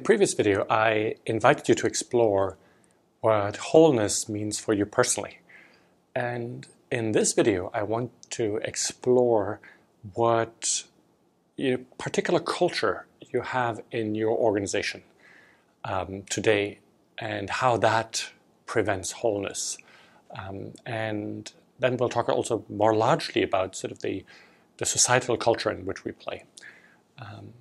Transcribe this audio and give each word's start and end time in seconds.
the 0.00 0.04
previous 0.04 0.32
video, 0.32 0.64
I 0.70 1.16
invited 1.26 1.68
you 1.68 1.74
to 1.74 1.86
explore 1.86 2.56
what 3.20 3.56
wholeness 3.56 4.30
means 4.30 4.58
for 4.58 4.72
you 4.72 4.86
personally. 4.86 5.40
And 6.14 6.66
in 6.90 7.12
this 7.12 7.34
video, 7.34 7.70
I 7.74 7.82
want 7.82 8.10
to 8.30 8.56
explore 8.64 9.60
what 10.14 10.84
particular 11.98 12.40
culture 12.40 13.04
you 13.30 13.42
have 13.42 13.82
in 13.90 14.14
your 14.14 14.34
organization 14.34 15.02
um, 15.84 16.22
today 16.30 16.78
and 17.18 17.50
how 17.50 17.76
that 17.76 18.30
prevents 18.64 19.12
wholeness. 19.12 19.76
Um, 20.38 20.72
and 20.86 21.52
then 21.78 21.98
we'll 21.98 22.08
talk 22.08 22.30
also 22.30 22.64
more 22.70 22.94
largely 22.94 23.42
about 23.42 23.76
sort 23.76 23.92
of 23.92 23.98
the, 24.00 24.24
the 24.78 24.86
societal 24.86 25.36
culture 25.36 25.70
in 25.70 25.84
which 25.84 26.04
we 26.06 26.12
play. 26.12 26.44
Um, 27.18 27.52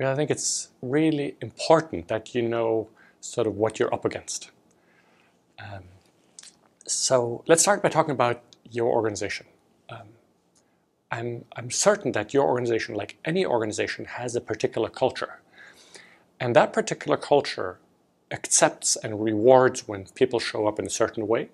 I 0.00 0.14
think 0.14 0.30
it's 0.30 0.68
really 0.82 1.36
important 1.40 2.08
that 2.08 2.34
you 2.34 2.42
know 2.42 2.88
sort 3.20 3.46
of 3.46 3.56
what 3.56 3.78
you're 3.78 3.92
up 3.92 4.04
against. 4.04 4.50
Um, 5.58 5.84
so 6.86 7.42
let's 7.46 7.62
start 7.62 7.82
by 7.82 7.88
talking 7.88 8.12
about 8.12 8.42
your 8.70 8.92
organization. 8.92 9.46
Um, 9.88 10.08
I'm, 11.10 11.44
I'm 11.56 11.70
certain 11.70 12.12
that 12.12 12.34
your 12.34 12.46
organization, 12.46 12.94
like 12.94 13.16
any 13.24 13.46
organization, 13.46 14.04
has 14.04 14.36
a 14.36 14.40
particular 14.40 14.88
culture. 14.88 15.40
And 16.38 16.54
that 16.54 16.72
particular 16.72 17.16
culture 17.16 17.78
accepts 18.30 18.96
and 18.96 19.22
rewards 19.22 19.88
when 19.88 20.06
people 20.14 20.40
show 20.40 20.66
up 20.66 20.78
in 20.78 20.86
a 20.86 20.90
certain 20.90 21.26
way 21.26 21.48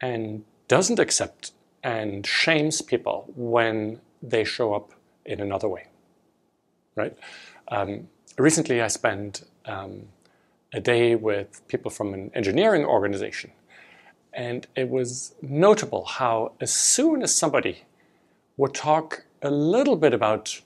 and 0.00 0.44
doesn't 0.68 0.98
accept 0.98 1.52
and 1.82 2.26
shames 2.26 2.82
people 2.82 3.30
when 3.36 4.00
they 4.22 4.44
show 4.44 4.74
up 4.74 4.92
in 5.24 5.40
another 5.40 5.68
way. 5.68 5.89
Right? 6.96 7.16
Um, 7.68 8.08
recently, 8.38 8.80
I 8.80 8.88
spent 8.88 9.44
um, 9.66 10.02
a 10.72 10.80
day 10.80 11.14
with 11.14 11.66
people 11.68 11.90
from 11.90 12.14
an 12.14 12.30
engineering 12.34 12.84
organization, 12.84 13.52
and 14.32 14.66
it 14.76 14.88
was 14.88 15.34
notable 15.42 16.04
how, 16.04 16.52
as 16.60 16.72
soon 16.72 17.22
as 17.22 17.34
somebody 17.34 17.84
would 18.56 18.74
talk 18.74 19.24
a 19.42 19.50
little 19.50 19.96
bit 19.96 20.12
about 20.12 20.60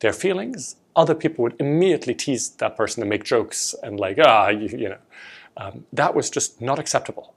their 0.00 0.12
feelings, 0.12 0.76
other 0.96 1.14
people 1.14 1.42
would 1.42 1.56
immediately 1.60 2.14
tease 2.14 2.48
that 2.50 2.76
person 2.76 3.02
and 3.02 3.10
make 3.10 3.24
jokes 3.24 3.74
and 3.82 4.00
like, 4.00 4.18
ah, 4.24 4.48
you, 4.48 4.68
you 4.68 4.88
know, 4.88 4.98
um, 5.56 5.84
that 5.92 6.14
was 6.14 6.30
just 6.30 6.60
not 6.60 6.78
acceptable. 6.78 7.34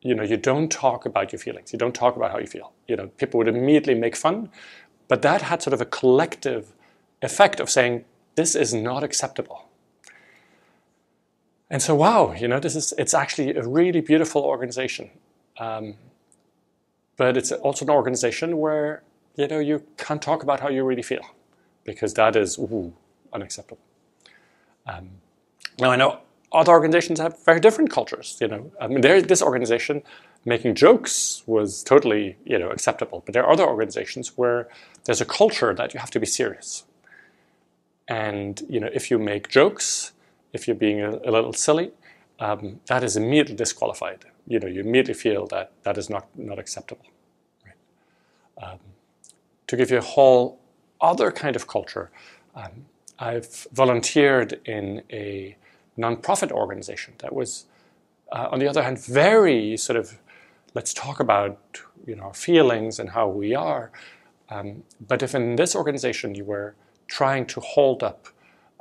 You 0.00 0.14
know, 0.14 0.22
you 0.22 0.36
don't 0.36 0.70
talk 0.70 1.06
about 1.06 1.32
your 1.32 1.38
feelings. 1.38 1.72
You 1.72 1.78
don't 1.78 1.94
talk 1.94 2.16
about 2.16 2.30
how 2.30 2.38
you 2.38 2.46
feel. 2.46 2.72
You 2.88 2.96
know, 2.96 3.06
people 3.18 3.38
would 3.38 3.48
immediately 3.48 3.94
make 3.94 4.16
fun, 4.16 4.50
but 5.08 5.22
that 5.22 5.42
had 5.42 5.62
sort 5.62 5.74
of 5.74 5.80
a 5.80 5.86
collective 5.86 6.72
effect 7.22 7.60
of 7.60 7.70
saying, 7.70 8.04
this 8.34 8.54
is 8.54 8.74
not 8.74 9.02
acceptable. 9.02 9.68
And 11.70 11.82
so, 11.82 11.94
wow, 11.94 12.34
you 12.34 12.46
know, 12.46 12.60
this 12.60 12.76
is, 12.76 12.92
it's 12.98 13.14
actually 13.14 13.54
a 13.56 13.66
really 13.66 14.00
beautiful 14.00 14.42
organization. 14.42 15.10
Um, 15.58 15.94
but 17.16 17.36
it's 17.36 17.52
also 17.52 17.84
an 17.84 17.90
organization 17.90 18.58
where, 18.58 19.02
you 19.36 19.48
know, 19.48 19.58
you 19.58 19.82
can't 19.96 20.20
talk 20.20 20.42
about 20.42 20.60
how 20.60 20.68
you 20.68 20.84
really 20.84 21.02
feel 21.02 21.24
because 21.84 22.14
that 22.14 22.36
is 22.36 22.58
ooh, 22.58 22.92
unacceptable. 23.32 23.82
Um, 24.86 25.10
now, 25.78 25.90
I 25.90 25.96
know 25.96 26.20
other 26.52 26.72
organizations 26.72 27.18
have 27.18 27.42
very 27.44 27.60
different 27.60 27.90
cultures. 27.90 28.38
You 28.40 28.48
know, 28.48 28.72
I 28.80 28.86
mean, 28.86 29.00
there, 29.00 29.20
this 29.20 29.42
organization 29.42 30.02
making 30.44 30.74
jokes 30.74 31.42
was 31.46 31.82
totally, 31.82 32.36
you 32.44 32.58
know, 32.58 32.70
acceptable. 32.70 33.22
But 33.24 33.34
there 33.34 33.44
are 33.44 33.52
other 33.52 33.66
organizations 33.66 34.36
where 34.36 34.68
there's 35.04 35.20
a 35.20 35.24
culture 35.24 35.74
that 35.74 35.94
you 35.94 36.00
have 36.00 36.10
to 36.10 36.20
be 36.20 36.26
serious. 36.26 36.84
And 38.08 38.62
you 38.68 38.80
know, 38.80 38.90
if 38.92 39.10
you 39.10 39.18
make 39.18 39.48
jokes, 39.48 40.12
if 40.52 40.68
you're 40.68 40.76
being 40.76 41.00
a, 41.00 41.10
a 41.24 41.30
little 41.30 41.52
silly, 41.52 41.92
um, 42.40 42.80
that 42.86 43.02
is 43.02 43.16
immediately 43.16 43.54
disqualified. 43.54 44.24
You 44.46 44.60
know, 44.60 44.66
you 44.66 44.80
immediately 44.80 45.14
feel 45.14 45.46
that 45.48 45.72
that 45.84 45.96
is 45.96 46.10
not, 46.10 46.26
not 46.36 46.58
acceptable. 46.58 47.06
Right? 47.64 47.74
Um, 48.62 48.78
to 49.66 49.76
give 49.76 49.90
you 49.90 49.98
a 49.98 50.02
whole 50.02 50.58
other 51.00 51.32
kind 51.32 51.56
of 51.56 51.66
culture, 51.66 52.10
um, 52.54 52.86
I've 53.18 53.66
volunteered 53.72 54.60
in 54.64 55.02
a 55.10 55.56
nonprofit 55.96 56.50
organization 56.50 57.14
that 57.18 57.32
was, 57.32 57.66
uh, 58.32 58.48
on 58.50 58.58
the 58.58 58.68
other 58.68 58.82
hand, 58.82 58.98
very 58.98 59.76
sort 59.76 59.96
of 59.96 60.18
let's 60.74 60.92
talk 60.92 61.20
about 61.20 61.58
you 62.06 62.16
know 62.16 62.24
our 62.24 62.34
feelings 62.34 62.98
and 62.98 63.10
how 63.10 63.28
we 63.28 63.54
are. 63.54 63.90
Um, 64.50 64.82
but 65.08 65.22
if 65.22 65.34
in 65.34 65.56
this 65.56 65.74
organization 65.74 66.34
you 66.34 66.44
were 66.44 66.74
trying 67.08 67.46
to 67.46 67.60
hold 67.60 68.02
up 68.02 68.28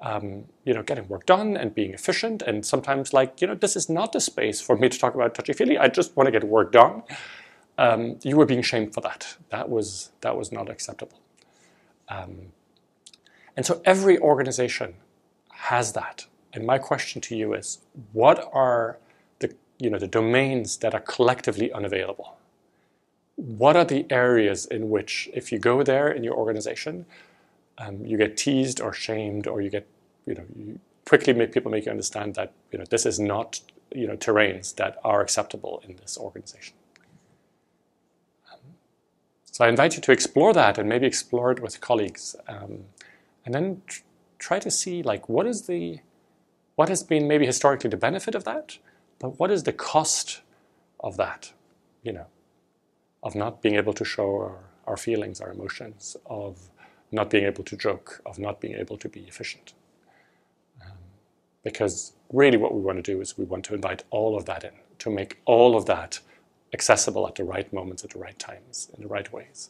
um, 0.04 0.44
you 0.66 0.74
know, 0.74 0.84
getting 0.84 1.08
work 1.08 1.26
done 1.26 1.56
and 1.56 1.74
being 1.74 1.94
efficient. 1.94 2.42
And 2.42 2.66
sometimes, 2.66 3.14
like, 3.14 3.42
you 3.42 3.48
know, 3.48 3.56
this 3.56 3.76
is 3.76 3.90
not 3.90 4.12
the 4.12 4.20
space 4.20 4.60
for 4.60 4.76
me 4.78 4.90
to 4.90 5.00
talk 5.00 5.16
about 5.16 5.34
touchy 5.34 5.54
feely. 5.54 5.78
I 5.78 5.88
just 5.88 6.16
want 6.16 6.28
to 6.28 6.32
get 6.32 6.44
work 6.44 6.74
done. 6.74 7.04
Um, 7.78 8.20
you 8.22 8.36
were 8.36 8.46
being 8.46 8.62
shamed 8.62 8.94
for 8.94 9.02
that. 9.02 9.38
That 9.50 9.70
was 9.70 10.12
that 10.22 10.38
was 10.38 10.52
not 10.52 10.70
acceptable. 10.70 11.20
Um, 12.10 12.52
and 13.56 13.66
so 13.66 13.82
every 13.86 14.20
organization 14.20 14.96
has 15.52 15.94
that. 15.94 16.28
And 16.52 16.66
my 16.66 16.78
question 16.78 17.22
to 17.22 17.36
you 17.36 17.54
is, 17.54 17.80
what 18.12 18.50
are 18.54 19.00
the 19.40 19.56
you 19.80 19.90
know 19.90 20.00
the 20.00 20.08
domains 20.08 20.78
that 20.78 20.94
are 20.94 21.00
collectively 21.00 21.72
unavailable? 21.72 22.36
What 23.36 23.76
are 23.78 23.86
the 23.86 24.06
areas 24.12 24.66
in 24.66 24.90
which, 24.90 25.30
if 25.34 25.52
you 25.52 25.60
go 25.60 25.82
there 25.82 26.12
in 26.12 26.24
your 26.24 26.36
organization, 26.36 27.06
um, 27.78 28.06
you 28.06 28.18
get 28.18 28.38
teased 28.38 28.82
or 28.82 28.94
shamed, 28.94 29.48
or 29.48 29.62
you 29.62 29.70
get, 29.70 29.88
you 30.26 30.36
know, 30.36 30.46
you 30.56 30.80
quickly 31.06 31.34
make 31.34 31.52
people 31.52 31.72
make 31.72 31.86
you 31.86 31.92
understand 31.92 32.36
that 32.36 32.54
you 32.72 32.80
know 32.80 32.86
this 32.90 33.06
is 33.06 33.20
not 33.20 33.60
you 33.94 34.08
know 34.08 34.16
terrains 34.16 34.76
that 34.76 34.98
are 35.04 35.22
acceptable 35.22 35.82
in 35.88 35.96
this 35.98 36.18
organization. 36.18 36.76
Um, 38.52 38.60
so 39.46 39.66
I 39.66 39.70
invite 39.70 39.96
you 39.96 40.02
to 40.02 40.12
explore 40.12 40.54
that 40.54 40.78
and 40.78 40.88
maybe 40.88 41.06
explore 41.06 41.52
it 41.52 41.62
with 41.62 41.82
colleagues, 41.82 42.36
um, 42.48 42.86
and 43.46 43.54
then 43.54 43.82
tr- 43.88 44.02
try 44.40 44.60
to 44.60 44.72
see 44.72 45.04
like 45.04 45.28
what 45.28 45.46
is 45.46 45.68
the 45.68 46.00
what 46.76 46.90
has 46.90 47.04
been 47.04 47.28
maybe 47.28 47.46
historically 47.46 47.90
the 47.90 47.98
benefit 47.98 48.36
of 48.36 48.44
that, 48.46 48.78
but 49.20 49.40
what 49.40 49.52
is 49.52 49.64
the 49.64 49.74
cost 49.74 50.42
of 51.00 51.18
that, 51.18 51.54
you 52.02 52.12
know, 52.12 52.26
of 53.22 53.36
not 53.36 53.62
being 53.62 53.76
able 53.76 53.94
to 53.94 54.04
show 54.04 54.26
our, 54.26 54.58
our 54.88 54.98
feelings, 54.98 55.40
our 55.40 55.52
emotions, 55.52 56.18
of 56.26 56.70
not 57.14 57.30
being 57.30 57.46
able 57.46 57.64
to 57.64 57.78
joke, 57.78 58.22
of 58.26 58.40
not 58.40 58.60
being 58.60 58.76
able 58.76 58.98
to 58.98 59.10
be 59.10 59.22
efficient. 59.22 59.74
Um, 60.82 60.98
because 61.64 62.14
really 62.32 62.58
what 62.58 62.74
we 62.74 62.82
want 62.82 62.98
to 62.98 63.04
do 63.04 63.22
is 63.22 63.38
we 63.38 63.46
want 63.46 63.64
to 63.66 63.76
invite 63.76 64.04
all 64.10 64.38
of 64.38 64.46
that 64.46 64.64
in, 64.64 64.74
to 65.00 65.10
make 65.10 65.40
all 65.46 65.76
of 65.76 65.86
that 65.86 66.20
accessible 66.74 67.28
at 67.28 67.36
the 67.36 67.44
right 67.44 67.72
moments, 67.72 68.04
at 68.04 68.10
the 68.10 68.20
right 68.20 68.38
times, 68.40 68.90
in 68.96 69.04
the 69.04 69.08
right 69.08 69.32
ways. 69.32 69.70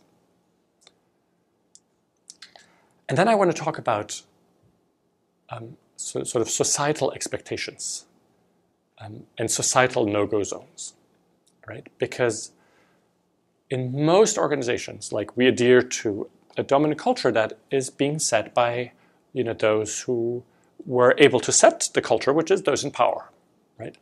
And 3.09 3.17
then 3.17 3.27
I 3.27 3.35
want 3.35 3.51
to 3.55 3.61
talk 3.61 3.77
about 3.77 4.21
um, 5.49 5.77
so, 5.97 6.23
sort 6.23 6.41
of 6.41 6.49
societal 6.49 7.11
expectations 7.11 8.05
um, 8.99 9.23
and 9.37 9.51
societal 9.51 10.05
no-go 10.05 10.43
zones, 10.43 10.93
right? 11.67 11.87
Because 11.97 12.51
in 13.69 14.05
most 14.05 14.37
organizations, 14.37 15.11
like 15.11 15.35
we 15.35 15.47
adhere 15.47 15.81
to 15.81 16.29
a 16.57 16.63
dominant 16.63 16.99
culture 16.99 17.31
that 17.31 17.57
is 17.71 17.89
being 17.89 18.19
set 18.19 18.53
by 18.53 18.91
you 19.33 19.43
know 19.43 19.53
those 19.53 20.01
who 20.01 20.43
were 20.85 21.15
able 21.17 21.39
to 21.39 21.51
set 21.51 21.89
the 21.93 22.01
culture, 22.01 22.33
which 22.33 22.51
is 22.51 22.63
those 22.63 22.83
in 22.83 22.91
power, 22.91 23.29
right? 23.77 23.95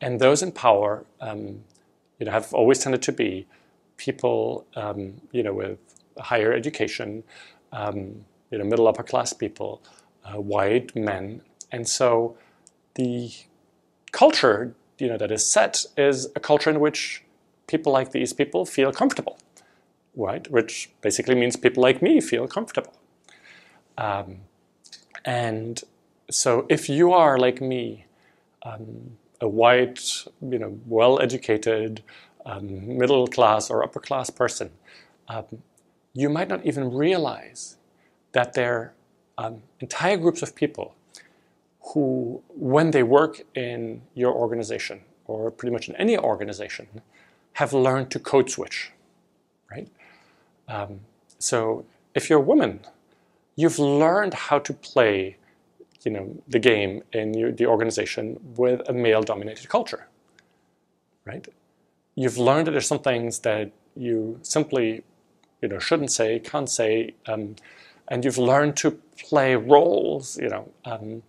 And 0.00 0.20
those 0.20 0.42
in 0.42 0.52
power, 0.52 1.04
um, 1.20 1.64
you 2.18 2.26
know, 2.26 2.32
have 2.32 2.52
always 2.54 2.78
tended 2.78 3.02
to 3.02 3.12
be 3.12 3.46
people, 3.96 4.66
um, 4.76 5.20
you 5.32 5.42
know, 5.42 5.52
with 5.52 5.78
higher 6.18 6.52
education, 6.52 7.24
um, 7.72 8.24
you 8.50 8.58
know, 8.58 8.64
middle 8.64 8.86
upper 8.86 9.02
class 9.02 9.32
people, 9.32 9.82
uh, 10.24 10.40
white 10.40 10.94
men, 10.94 11.42
and 11.70 11.88
so 11.88 12.36
the 12.94 13.32
culture, 14.12 14.74
you 14.98 15.08
know, 15.08 15.16
that 15.16 15.30
is 15.30 15.44
set 15.44 15.84
is 15.96 16.28
a 16.36 16.40
culture 16.40 16.70
in 16.70 16.80
which 16.80 17.24
people 17.66 17.92
like 17.92 18.12
these 18.12 18.32
people 18.32 18.64
feel 18.66 18.92
comfortable 18.92 19.38
right? 20.16 20.50
Which 20.50 20.90
basically 21.00 21.34
means 21.34 21.56
people 21.56 21.82
like 21.82 22.02
me 22.02 22.20
feel 22.20 22.46
comfortable. 22.46 22.94
Um, 23.98 24.40
and 25.24 25.82
so 26.30 26.66
if 26.68 26.88
you 26.88 27.12
are 27.12 27.38
like 27.38 27.60
me, 27.60 28.06
um, 28.64 29.16
a 29.40 29.48
white, 29.48 30.24
you 30.40 30.58
know, 30.58 30.78
well-educated, 30.86 32.02
um, 32.46 32.98
middle 32.98 33.26
class 33.26 33.70
or 33.70 33.82
upper 33.82 34.00
class 34.00 34.30
person, 34.30 34.70
um, 35.28 35.44
you 36.14 36.28
might 36.28 36.48
not 36.48 36.64
even 36.64 36.92
realize 36.92 37.76
that 38.32 38.54
there 38.54 38.94
are 39.38 39.46
um, 39.46 39.62
entire 39.80 40.16
groups 40.16 40.42
of 40.42 40.54
people 40.54 40.94
who, 41.80 42.42
when 42.48 42.90
they 42.90 43.02
work 43.02 43.42
in 43.54 44.02
your 44.14 44.32
organization 44.32 45.00
or 45.24 45.50
pretty 45.50 45.72
much 45.72 45.88
in 45.88 45.96
any 45.96 46.16
organization, 46.16 46.86
have 47.54 47.72
learned 47.72 48.10
to 48.10 48.18
code 48.18 48.50
switch, 48.50 48.92
right? 49.70 49.88
Um, 50.68 51.00
so 51.38 51.84
if 52.14 52.30
you're 52.30 52.38
a 52.38 52.42
woman, 52.42 52.80
you've 53.56 53.78
learned 53.78 54.34
how 54.34 54.58
to 54.60 54.72
play 54.72 55.36
you 56.04 56.12
know, 56.12 56.42
the 56.48 56.58
game 56.58 57.02
in 57.12 57.34
your, 57.34 57.52
the 57.52 57.66
organization 57.66 58.38
with 58.56 58.80
a 58.88 58.92
male-dominated 58.92 59.68
culture, 59.68 60.08
right? 61.24 61.46
You've 62.14 62.38
learned 62.38 62.66
that 62.66 62.72
there's 62.72 62.86
some 62.86 62.98
things 62.98 63.40
that 63.40 63.70
you 63.96 64.38
simply, 64.42 65.04
you 65.60 65.68
know, 65.68 65.78
shouldn't 65.78 66.10
say, 66.10 66.38
can't 66.38 66.68
say, 66.68 67.14
um, 67.26 67.56
and 68.08 68.24
you've 68.24 68.38
learned 68.38 68.76
to 68.78 68.90
play 69.18 69.54
roles, 69.54 70.38
you 70.38 70.48
know, 70.48 70.68
um, 70.84 71.22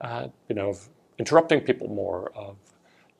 uh, 0.00 0.28
you 0.48 0.54
know, 0.54 0.70
of 0.70 0.88
interrupting 1.18 1.60
people 1.60 1.88
more, 1.88 2.30
of, 2.34 2.56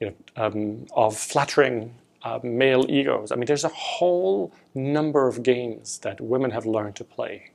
you 0.00 0.08
know, 0.08 0.14
um, 0.36 0.86
of 0.94 1.16
flattering 1.16 1.94
uh, 2.24 2.38
male 2.42 2.86
egos. 2.88 3.32
I 3.32 3.36
mean, 3.36 3.46
there's 3.46 3.64
a 3.64 3.68
whole 3.68 4.52
number 4.74 5.28
of 5.28 5.42
games 5.42 5.98
that 5.98 6.20
women 6.20 6.50
have 6.50 6.66
learned 6.66 6.96
to 6.96 7.04
play 7.04 7.50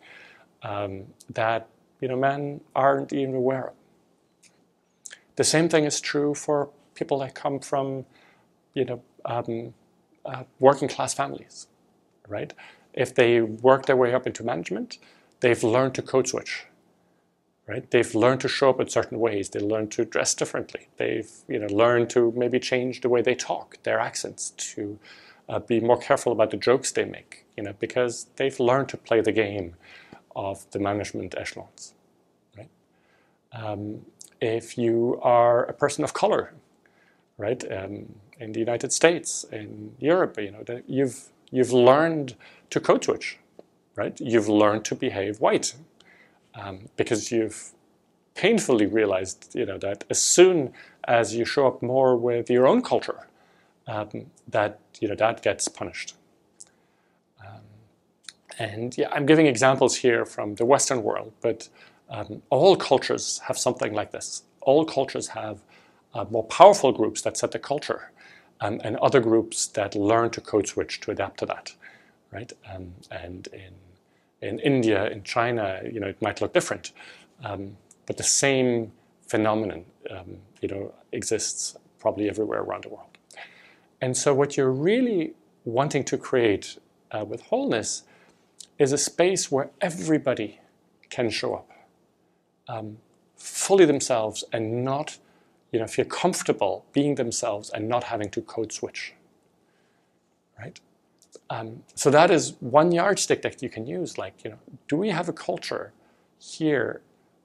um, 0.64 1.06
that 1.34 1.68
you 2.02 2.08
know 2.08 2.16
men 2.16 2.62
aren't 2.76 3.14
even 3.14 3.36
aware 3.36 3.68
of. 3.68 3.74
The 5.36 5.44
same 5.44 5.70
thing 5.70 5.86
is 5.86 6.02
true 6.02 6.34
for 6.34 6.70
people 6.96 7.20
that 7.20 7.36
come 7.36 7.60
from 7.60 8.06
you 8.74 8.86
know 8.86 9.02
um, 9.26 9.74
uh, 10.26 10.44
working 10.60 10.88
class 10.88 11.14
families, 11.14 11.68
right? 12.28 12.54
If 12.94 13.14
they 13.14 13.42
work 13.42 13.86
their 13.86 13.96
way 13.96 14.14
up 14.14 14.26
into 14.26 14.44
management, 14.44 14.98
they've 15.40 15.64
learned 15.64 15.96
to 15.96 16.02
code 16.02 16.28
switch. 16.28 16.66
Right? 17.68 17.90
They've 17.92 18.16
learned 18.16 18.40
to 18.42 18.48
show 18.48 18.70
up 18.70 18.80
in 18.80 18.88
certain 18.88 19.20
ways. 19.20 19.50
They 19.50 19.60
learn 19.60 19.90
to 19.90 20.06
dress 20.06 20.34
differently. 20.34 20.88
They've 20.96 21.30
you 21.50 21.60
know 21.60 21.68
learned 21.68 22.10
to 22.12 22.32
maybe 22.32 22.60
change 22.60 23.02
the 23.02 23.10
way 23.10 23.22
they 23.22 23.36
talk, 23.36 23.84
their 23.84 24.00
accents, 24.00 24.52
to 24.52 24.98
uh, 25.50 25.60
be 25.60 25.82
more 25.82 25.98
careful 25.98 26.32
about 26.32 26.52
the 26.52 26.58
jokes 26.58 26.92
they 26.94 27.04
make. 27.04 27.46
You 27.58 27.64
know, 27.64 27.74
because 27.78 28.28
they've 28.38 28.58
learned 28.60 28.88
to 28.90 28.98
play 28.98 29.20
the 29.20 29.34
game 29.34 29.76
of 30.34 30.66
the 30.72 30.80
management 30.80 31.36
echelons. 31.38 31.94
Right? 32.58 32.70
Um, 33.52 34.06
if 34.40 34.78
you 34.78 35.20
are 35.22 35.66
a 35.66 35.74
person 35.74 36.04
of 36.04 36.14
color, 36.14 36.54
right, 37.38 37.64
um, 37.72 38.16
in 38.40 38.52
the 38.52 38.60
United 38.60 38.94
States, 38.94 39.46
in 39.52 39.96
Europe, 40.00 40.38
you 40.40 40.52
know, 40.52 40.64
you've 40.88 41.30
you've 41.52 41.74
learned 41.74 42.36
to 42.70 42.80
code 42.80 43.04
switch, 43.04 43.40
right? 43.96 44.18
You've 44.20 44.48
learned 44.48 44.86
to 44.86 44.96
behave 44.96 45.42
white 45.42 45.76
um, 46.58 46.90
because 46.98 47.32
you've 47.32 47.72
painfully 48.36 48.86
realized, 48.86 49.56
you 49.56 49.66
know, 49.66 49.78
that 49.78 50.04
as 50.10 50.22
soon 50.22 50.74
as 51.08 51.36
you 51.36 51.46
show 51.46 51.68
up 51.68 51.82
more 51.82 52.18
with 52.18 52.50
your 52.50 52.68
own 52.68 52.82
culture, 52.82 53.28
um, 53.88 54.28
that 54.48 54.80
you 55.00 55.08
know 55.08 55.16
that 55.16 55.42
gets 55.42 55.68
punished. 55.68 56.16
Um, 57.40 57.62
and 58.60 58.98
yeah, 58.98 59.10
I'm 59.12 59.26
giving 59.26 59.48
examples 59.48 59.98
here 59.98 60.26
from 60.26 60.56
the 60.56 60.66
Western 60.66 61.04
world, 61.04 61.34
but 61.42 61.70
um, 62.10 62.42
all 62.50 62.76
cultures 62.76 63.40
have 63.48 63.58
something 63.58 63.94
like 63.94 64.12
this. 64.12 64.44
All 64.62 64.86
cultures 64.86 65.30
have 65.30 65.60
uh, 66.14 66.26
more 66.30 66.44
powerful 66.46 66.92
groups 66.92 67.22
that 67.22 67.38
set 67.38 67.52
the 67.52 67.60
culture, 67.60 68.12
um, 68.62 68.82
and 68.84 68.98
other 68.98 69.22
groups 69.22 69.68
that 69.68 69.96
learn 69.96 70.30
to 70.32 70.42
code 70.42 70.68
switch 70.68 71.00
to 71.02 71.12
adapt 71.12 71.40
to 71.40 71.46
that, 71.46 71.74
right? 72.32 72.52
Um, 72.74 72.94
and 73.12 73.48
in 73.54 73.74
in 74.42 74.60
India, 74.60 75.10
in 75.10 75.24
China, 75.24 75.82
you 75.92 76.00
know, 76.00 76.08
it 76.08 76.22
might 76.22 76.42
look 76.42 76.54
different, 76.54 76.92
um, 77.44 77.78
but 78.06 78.18
the 78.18 78.24
same 78.24 78.92
phenomenon, 79.28 79.86
um, 80.10 80.38
you 80.62 80.68
know, 80.68 80.94
exists 81.12 81.76
probably 82.00 82.30
everywhere 82.30 82.62
around 82.62 82.84
the 82.84 82.90
world. 82.90 83.18
And 84.02 84.16
so, 84.16 84.34
what 84.34 84.58
you're 84.58 84.72
really 84.72 85.34
wanting 85.66 86.04
to 86.06 86.18
create 86.18 86.78
uh, 87.12 87.26
with 87.26 87.42
wholeness 87.42 88.04
is 88.78 88.92
a 88.92 88.98
space 88.98 89.52
where 89.52 89.72
everybody 89.82 90.60
can 91.10 91.30
show 91.30 91.56
up 91.56 91.72
um, 92.68 92.98
fully 93.36 93.86
themselves 93.86 94.44
and 94.52 94.84
not, 94.84 95.18
you 95.72 95.80
know, 95.80 95.88
feel 95.88 96.06
comfortable 96.06 96.86
being 96.94 97.16
themselves 97.16 97.70
and 97.70 97.88
not 97.90 98.06
having 98.06 98.30
to 98.30 98.42
code 98.42 98.72
switch. 98.72 99.14
Right? 100.60 100.80
Um, 101.50 101.84
so 101.96 102.10
that 102.12 102.30
is 102.30 102.56
one 102.60 102.92
yardstick 102.92 103.42
that 103.42 103.62
you 103.64 103.70
can 103.70 103.88
use. 103.88 104.18
Like, 104.18 104.44
you 104.44 104.52
know, 104.52 104.58
do 104.88 104.98
we 104.98 105.10
have 105.10 105.30
a 105.30 105.34
culture 105.34 105.94
here 106.40 107.02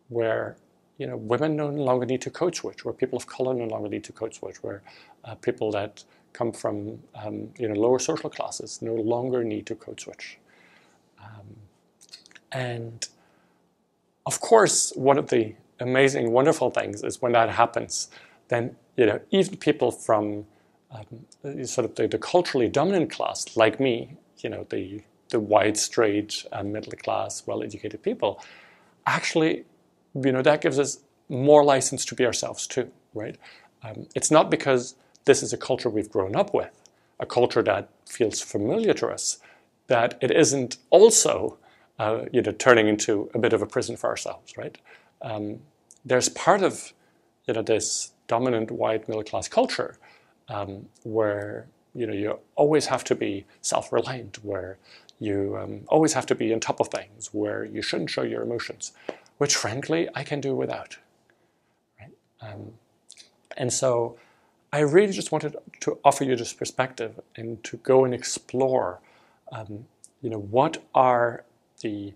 where 0.08 0.56
you 0.98 1.06
know 1.06 1.16
women 1.16 1.56
no 1.56 1.68
longer 1.68 2.06
need 2.06 2.20
to 2.22 2.30
code 2.30 2.54
switch, 2.54 2.84
where 2.84 2.92
people 2.92 3.16
of 3.16 3.26
color 3.26 3.54
no 3.54 3.64
longer 3.64 3.88
need 3.88 4.04
to 4.04 4.12
code 4.12 4.34
switch, 4.34 4.62
where 4.62 4.82
uh, 5.24 5.34
people 5.36 5.70
that 5.72 6.04
come 6.32 6.52
from 6.52 6.98
um, 7.14 7.48
you 7.58 7.68
know 7.68 7.74
lower 7.74 7.98
social 7.98 8.30
classes 8.30 8.80
no 8.82 8.94
longer 8.94 9.42
need 9.44 9.66
to 9.66 9.74
code 9.74 10.00
switch. 10.00 10.38
Um, 11.22 11.56
and 12.50 13.08
of 14.26 14.40
course, 14.40 14.92
one 14.94 15.18
of 15.18 15.30
the 15.30 15.54
amazing, 15.80 16.30
wonderful 16.30 16.70
things 16.70 17.02
is 17.02 17.20
when 17.20 17.32
that 17.32 17.50
happens, 17.50 18.08
then 18.48 18.76
you 18.96 19.06
know 19.06 19.20
even 19.30 19.56
people 19.56 19.90
from 19.90 20.46
um, 20.92 21.64
sort 21.64 21.84
of 21.84 21.94
the, 21.94 22.06
the, 22.06 22.18
culturally 22.18 22.68
dominant 22.68 23.10
class, 23.10 23.56
like 23.56 23.80
me, 23.80 24.16
you 24.38 24.50
know, 24.50 24.66
the 24.70 25.02
the 25.30 25.40
white, 25.40 25.78
straight, 25.78 26.44
uh, 26.52 26.62
middle 26.62 26.92
class, 26.92 27.46
well-educated 27.46 28.02
people, 28.02 28.38
actually, 29.06 29.64
you 30.14 30.30
know, 30.30 30.42
that 30.42 30.60
gives 30.60 30.78
us 30.78 31.00
more 31.30 31.64
license 31.64 32.04
to 32.04 32.14
be 32.14 32.26
ourselves 32.26 32.66
too, 32.66 32.90
right? 33.14 33.36
Um, 33.82 34.06
it's 34.14 34.30
not 34.30 34.50
because 34.50 34.94
this 35.24 35.42
is 35.42 35.52
a 35.52 35.56
culture 35.56 35.88
we've 35.88 36.10
grown 36.10 36.36
up 36.36 36.52
with, 36.52 36.70
a 37.18 37.24
culture 37.24 37.62
that 37.62 37.88
feels 38.06 38.42
familiar 38.42 38.92
to 38.94 39.08
us, 39.08 39.38
that 39.86 40.18
it 40.20 40.30
isn't 40.30 40.76
also, 40.90 41.56
uh, 41.98 42.26
you 42.30 42.42
know, 42.42 42.52
turning 42.52 42.86
into 42.86 43.30
a 43.34 43.38
bit 43.38 43.54
of 43.54 43.62
a 43.62 43.66
prison 43.66 43.96
for 43.96 44.10
ourselves, 44.10 44.56
right? 44.58 44.76
Um, 45.22 45.60
there's 46.04 46.28
part 46.28 46.62
of, 46.62 46.92
you 47.46 47.54
know, 47.54 47.62
this 47.62 48.12
dominant 48.28 48.70
white 48.70 49.08
middle 49.08 49.24
class 49.24 49.48
culture 49.48 49.96
um, 50.52 50.86
where 51.02 51.66
you 51.94 52.06
know 52.06 52.12
you 52.12 52.38
always 52.54 52.86
have 52.86 53.04
to 53.04 53.14
be 53.14 53.44
self-reliant, 53.60 54.44
where 54.44 54.78
you 55.18 55.56
um, 55.60 55.82
always 55.88 56.12
have 56.14 56.26
to 56.26 56.34
be 56.34 56.52
on 56.52 56.60
top 56.60 56.80
of 56.80 56.88
things, 56.88 57.30
where 57.32 57.64
you 57.64 57.82
shouldn't 57.82 58.10
show 58.10 58.22
your 58.22 58.42
emotions, 58.42 58.92
which 59.38 59.54
frankly 59.54 60.08
I 60.14 60.22
can 60.24 60.40
do 60.40 60.54
without. 60.54 60.98
Right? 61.98 62.12
Um, 62.40 62.72
and 63.56 63.72
so 63.72 64.16
I 64.72 64.80
really 64.80 65.12
just 65.12 65.32
wanted 65.32 65.56
to 65.80 65.98
offer 66.04 66.24
you 66.24 66.34
this 66.34 66.52
perspective 66.52 67.20
and 67.36 67.62
to 67.64 67.76
go 67.78 68.04
and 68.04 68.14
explore, 68.14 69.00
um, 69.52 69.86
you 70.22 70.30
know, 70.30 70.40
what 70.40 70.82
are 70.94 71.44
the 71.82 72.14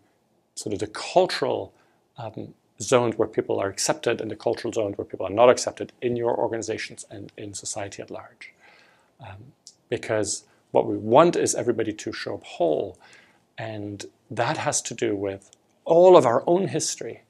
sort 0.54 0.72
of 0.72 0.78
the 0.78 0.86
cultural 0.86 1.72
um, 2.16 2.54
zones 2.80 3.16
where 3.16 3.28
people 3.28 3.58
are 3.58 3.68
accepted 3.68 4.20
and 4.20 4.30
the 4.30 4.36
cultural 4.36 4.72
zones 4.72 4.96
where 4.98 5.04
people 5.04 5.26
are 5.26 5.30
not 5.30 5.48
accepted 5.48 5.92
in 6.02 6.16
your 6.16 6.36
organizations 6.36 7.06
and 7.10 7.32
in 7.36 7.54
society 7.54 8.02
at 8.02 8.10
large. 8.10 8.52
Um, 9.20 9.52
because 9.88 10.44
what 10.72 10.86
we 10.86 10.96
want 10.96 11.36
is 11.36 11.54
everybody 11.54 11.92
to 11.92 12.12
show 12.12 12.34
up 12.34 12.44
whole, 12.44 12.98
and 13.56 14.04
that 14.30 14.58
has 14.58 14.82
to 14.82 14.94
do 14.94 15.16
with 15.16 15.50
all 15.84 16.16
of 16.16 16.26
our 16.26 16.42
own 16.46 16.68
history 16.68 17.22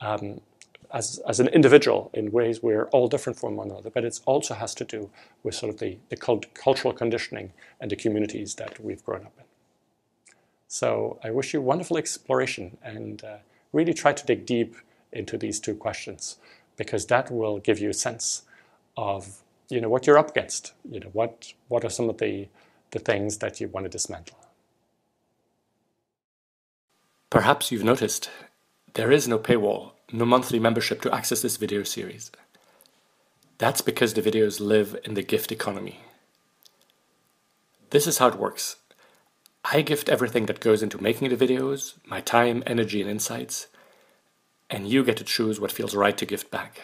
um, 0.00 0.40
as, 0.92 1.20
as 1.26 1.40
an 1.40 1.48
individual 1.48 2.10
in 2.12 2.30
ways 2.30 2.62
we're 2.62 2.84
all 2.86 3.08
different 3.08 3.38
from 3.38 3.56
one 3.56 3.70
another, 3.70 3.90
but 3.90 4.04
it 4.04 4.20
also 4.26 4.54
has 4.54 4.74
to 4.74 4.84
do 4.84 5.10
with 5.42 5.54
sort 5.54 5.72
of 5.72 5.80
the, 5.80 5.98
the 6.10 6.16
cult- 6.16 6.52
cultural 6.54 6.92
conditioning 6.92 7.52
and 7.80 7.90
the 7.90 7.96
communities 7.96 8.54
that 8.56 8.78
we've 8.78 9.04
grown 9.04 9.24
up 9.24 9.32
in. 9.38 9.44
So 10.68 11.18
I 11.24 11.30
wish 11.30 11.52
you 11.52 11.60
wonderful 11.60 11.96
exploration 11.96 12.76
and 12.82 13.24
uh, 13.24 13.38
really 13.72 13.94
try 13.94 14.12
to 14.12 14.26
dig 14.26 14.46
deep 14.46 14.76
into 15.12 15.36
these 15.36 15.60
two 15.60 15.74
questions 15.74 16.38
because 16.76 17.06
that 17.06 17.30
will 17.30 17.58
give 17.58 17.78
you 17.78 17.90
a 17.90 17.94
sense 17.94 18.42
of 18.96 19.42
you 19.68 19.80
know 19.80 19.88
what 19.88 20.06
you're 20.06 20.18
up 20.18 20.30
against 20.30 20.72
you 20.90 21.00
know 21.00 21.10
what 21.12 21.52
what 21.68 21.84
are 21.84 21.90
some 21.90 22.08
of 22.08 22.18
the 22.18 22.48
the 22.90 22.98
things 22.98 23.38
that 23.38 23.60
you 23.60 23.68
want 23.68 23.84
to 23.84 23.90
dismantle. 23.90 24.36
Perhaps 27.30 27.72
you've 27.72 27.84
noticed 27.84 28.30
there 28.94 29.10
is 29.10 29.26
no 29.26 29.38
paywall 29.38 29.92
no 30.12 30.26
monthly 30.26 30.58
membership 30.58 31.00
to 31.00 31.14
access 31.14 31.40
this 31.40 31.56
video 31.56 31.82
series. 31.82 32.30
That's 33.58 33.80
because 33.80 34.12
the 34.12 34.22
videos 34.22 34.60
live 34.60 34.96
in 35.04 35.14
the 35.14 35.22
gift 35.22 35.50
economy. 35.50 36.00
This 37.90 38.06
is 38.06 38.18
how 38.18 38.28
it 38.28 38.38
works. 38.38 38.76
I 39.64 39.80
gift 39.82 40.08
everything 40.08 40.46
that 40.46 40.60
goes 40.60 40.82
into 40.82 41.02
making 41.02 41.28
the 41.28 41.36
videos 41.36 41.94
my 42.04 42.20
time 42.20 42.62
energy 42.66 43.00
and 43.00 43.10
insights 43.10 43.68
and 44.72 44.88
you 44.88 45.04
get 45.04 45.18
to 45.18 45.24
choose 45.24 45.60
what 45.60 45.70
feels 45.70 45.94
right 45.94 46.16
to 46.16 46.26
give 46.26 46.50
back. 46.50 46.80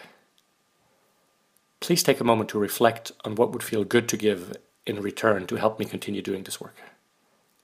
Please 1.81 2.03
take 2.03 2.19
a 2.19 2.23
moment 2.23 2.49
to 2.51 2.59
reflect 2.59 3.11
on 3.25 3.35
what 3.35 3.51
would 3.51 3.63
feel 3.63 3.83
good 3.83 4.07
to 4.09 4.17
give 4.17 4.55
in 4.85 5.01
return 5.01 5.47
to 5.47 5.55
help 5.55 5.79
me 5.79 5.85
continue 5.85 6.21
doing 6.21 6.43
this 6.43 6.61
work. 6.61 6.75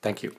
Thank 0.01 0.23
you. 0.23 0.35